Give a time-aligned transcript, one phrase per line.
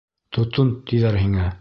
[0.37, 1.49] —Тотон, тиҙәр һиңә.